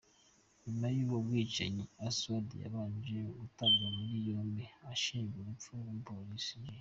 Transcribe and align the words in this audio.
Nyuma 0.63 0.85
y’ubwo 0.95 1.17
bwicanyi, 1.25 1.83
Oswald 2.07 2.49
yabanje 2.63 3.19
gutabwa 3.39 3.87
muri 3.97 4.17
yombi 4.29 4.63
ashinjwa 4.93 5.35
urupfu 5.39 5.69
rw’umupolisi 5.77 6.53
J. 6.63 6.65